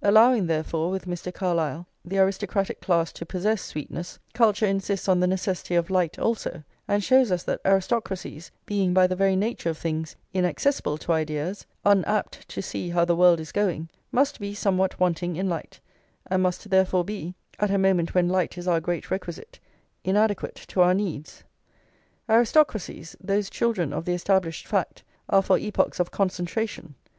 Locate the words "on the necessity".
5.10-5.74